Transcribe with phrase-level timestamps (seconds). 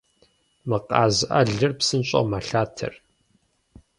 [0.67, 2.93] Мы къаз ӏэлыр псынщӏэу мэлъатэр.